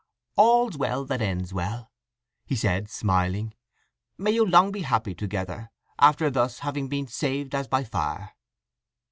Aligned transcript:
"All's 0.35 0.75
well 0.79 1.05
that 1.05 1.21
ends 1.21 1.53
well," 1.53 1.91
he 2.43 2.55
said 2.55 2.89
smiling. 2.89 3.53
"May 4.17 4.31
you 4.31 4.43
long 4.47 4.71
be 4.71 4.81
happy 4.81 5.13
together, 5.13 5.69
after 5.99 6.31
thus 6.31 6.57
having 6.65 6.87
been 6.87 7.05
'saved 7.05 7.53
as 7.53 7.67
by 7.67 7.83
fire. 7.83 8.33